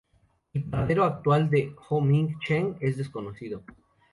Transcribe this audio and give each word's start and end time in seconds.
El 0.53 0.63
paradero 0.63 1.03
actual 1.03 1.51
de 1.51 1.75
Hon-Ming 1.87 2.39
Chen 2.39 2.75
es 2.79 2.97
desconocido. 2.97 3.61